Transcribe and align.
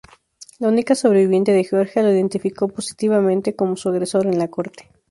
La 0.57 0.67
única 0.69 0.95
sobreviviente 0.95 1.51
de 1.51 1.63
Georgia 1.63 2.01
lo 2.01 2.09
identificó 2.11 2.67
positivamente 2.67 3.55
como 3.55 3.75
su 3.75 3.87
agresor 3.89 4.25
en 4.25 4.39
la 4.39 4.47
corte. 4.47 4.89